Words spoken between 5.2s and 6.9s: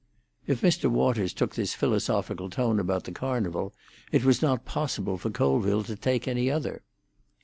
Colville to take any other.